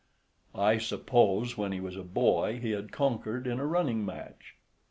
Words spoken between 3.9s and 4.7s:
match.